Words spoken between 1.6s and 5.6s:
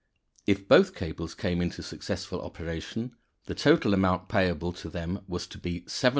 into successful operation, the total amount payable to them was to